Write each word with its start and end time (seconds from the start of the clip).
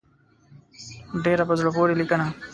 ډېره 1.23 1.43
په 1.49 1.53
زړه 1.59 1.69
پورې 1.75 1.93
لیکنه. 2.01 2.25